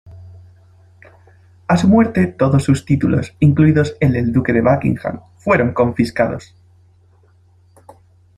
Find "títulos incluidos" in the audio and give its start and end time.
2.85-3.95